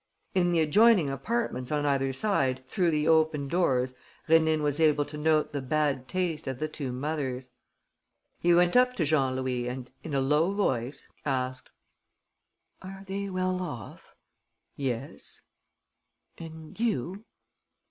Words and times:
In 0.33 0.49
the 0.49 0.61
adjoining 0.61 1.11
apartments 1.11 1.71
on 1.71 1.85
either 1.85 2.11
side, 2.11 2.63
through 2.67 2.89
the 2.89 3.07
open 3.07 3.47
doors, 3.47 3.93
Rénine 4.27 4.61
was 4.61 4.79
able 4.79 5.05
to 5.05 5.15
note 5.15 5.51
the 5.53 5.61
bad 5.61 6.07
taste 6.07 6.47
of 6.47 6.57
the 6.57 6.67
two 6.67 6.91
mothers. 6.91 7.51
He 8.39 8.51
went 8.55 8.75
up 8.75 8.95
to 8.95 9.05
Jean 9.05 9.35
Louis 9.35 9.67
and, 9.67 9.91
in 10.03 10.15
a 10.15 10.19
low 10.19 10.53
voice, 10.53 11.07
asked: 11.23 11.69
"Are 12.81 13.03
they 13.05 13.29
well 13.29 13.61
off?" 13.61 14.15
"Yes." 14.75 15.41
"And 16.39 16.79
you?" 16.79 17.23